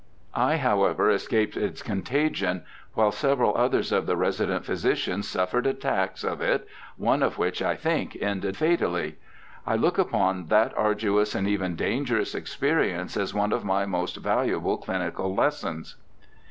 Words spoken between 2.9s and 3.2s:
while